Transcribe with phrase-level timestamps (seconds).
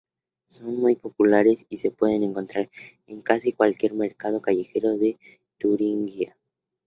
[0.45, 2.71] Son muy populares y se pueden encontrar
[3.05, 5.19] en casi cualquier mercado callejero de
[5.59, 6.35] Turingia.